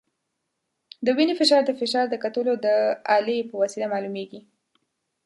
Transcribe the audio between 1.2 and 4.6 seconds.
فشار د فشار د کتلو د الې په وسیله معلومېږي.